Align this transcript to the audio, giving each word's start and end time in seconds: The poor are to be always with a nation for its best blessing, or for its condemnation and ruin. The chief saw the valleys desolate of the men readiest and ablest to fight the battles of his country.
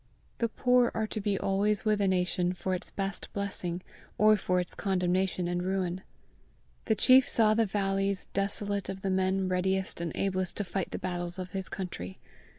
The 0.39 0.49
poor 0.49 0.89
are 0.95 1.05
to 1.05 1.21
be 1.21 1.37
always 1.37 1.85
with 1.85 2.01
a 2.01 2.07
nation 2.07 2.53
for 2.53 2.73
its 2.73 2.89
best 2.89 3.31
blessing, 3.33 3.83
or 4.17 4.35
for 4.35 4.59
its 4.59 4.73
condemnation 4.73 5.47
and 5.47 5.61
ruin. 5.61 6.01
The 6.85 6.95
chief 6.95 7.29
saw 7.29 7.53
the 7.53 7.67
valleys 7.67 8.25
desolate 8.33 8.89
of 8.89 9.03
the 9.03 9.11
men 9.11 9.47
readiest 9.47 10.01
and 10.01 10.11
ablest 10.15 10.57
to 10.57 10.63
fight 10.63 10.89
the 10.89 10.97
battles 10.97 11.37
of 11.37 11.51
his 11.51 11.69
country. 11.69 12.17